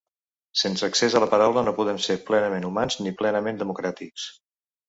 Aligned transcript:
Sense 0.61 0.87
accés 0.87 1.17
a 1.19 1.21
la 1.23 1.27
paraula 1.33 1.63
no 1.67 1.75
podem 1.81 1.99
ser 2.07 2.17
plenament 2.31 2.67
humans 2.71 2.99
ni 3.05 3.15
plenament 3.23 3.61
democràtics. 3.65 4.27